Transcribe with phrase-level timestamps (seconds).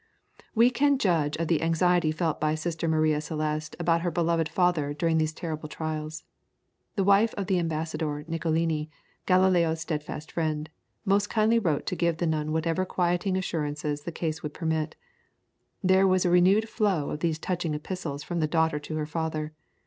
[0.55, 4.95] We can judge of the anxiety felt by Sister Maria Celeste about her beloved father
[4.95, 6.23] during these terrible trials.
[6.95, 8.89] The wife of the ambassador Niccolini,
[9.27, 10.71] Galileo's steadfast friend,
[11.05, 14.95] most kindly wrote to give the nun whatever quieting assurances the case would permit.
[15.83, 19.53] There is a renewed flow of these touching epistles from the daughter to her father.